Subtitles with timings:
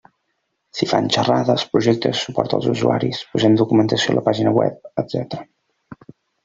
[0.77, 5.43] S'hi fan xerrades, projectes, suport als usuaris, posem documentació a la pàgina Web, etc.